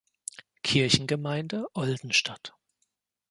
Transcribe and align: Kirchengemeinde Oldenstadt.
Kirchengemeinde 0.63 1.67
Oldenstadt. 1.75 2.55